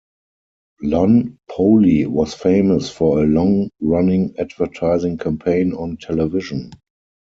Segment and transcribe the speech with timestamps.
[0.81, 6.71] Lunn Poly was famous for a long running advertising campaign on television.